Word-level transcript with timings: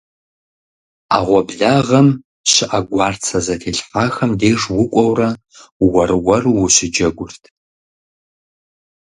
Ӏэгъуэблагъэм 1.09 2.07
щыӀэ 2.51 2.79
гуарцэ 2.89 3.37
зэтелъхьахэм 3.45 4.31
деж 4.39 4.61
укӀуэурэ 4.81 5.29
уэр-уэру 5.85 6.53
ущыджэгурт. 6.65 7.43